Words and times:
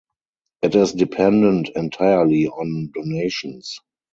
It 0.63 0.73
is 0.73 0.93
dependent 0.93 1.69
entirely 1.75 2.47
on 2.47 2.89
donations. 2.91 3.79